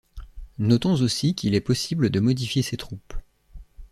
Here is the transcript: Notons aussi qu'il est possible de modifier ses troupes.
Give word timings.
Notons 0.57 0.95
aussi 1.03 1.35
qu'il 1.35 1.53
est 1.53 1.61
possible 1.61 2.09
de 2.09 2.19
modifier 2.19 2.63
ses 2.63 2.75
troupes. 2.75 3.13